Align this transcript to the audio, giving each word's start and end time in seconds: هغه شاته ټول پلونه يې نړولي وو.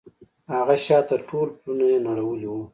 هغه 0.53 0.75
شاته 0.85 1.15
ټول 1.29 1.47
پلونه 1.59 1.85
يې 1.91 1.97
نړولي 2.07 2.47
وو. 2.51 2.63